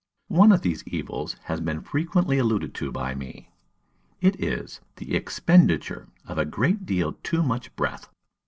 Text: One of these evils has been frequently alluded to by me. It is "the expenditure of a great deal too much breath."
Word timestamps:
One 0.29 0.51
of 0.51 0.63
these 0.63 0.83
evils 0.87 1.35
has 1.43 1.61
been 1.61 1.81
frequently 1.81 2.39
alluded 2.39 2.73
to 2.73 2.91
by 2.91 3.13
me. 3.13 3.51
It 4.19 4.41
is 4.43 4.81
"the 4.95 5.13
expenditure 5.15 6.07
of 6.25 6.39
a 6.39 6.43
great 6.45 6.87
deal 6.87 7.13
too 7.21 7.43
much 7.43 7.75
breath." 7.75 8.09